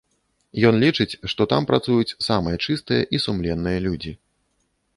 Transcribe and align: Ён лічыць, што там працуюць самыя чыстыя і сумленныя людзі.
Ён 0.69 0.75
лічыць, 0.83 1.17
што 1.33 1.41
там 1.51 1.67
працуюць 1.73 2.15
самыя 2.29 2.61
чыстыя 2.67 3.03
і 3.17 3.23
сумленныя 3.27 3.79
людзі. 3.89 4.17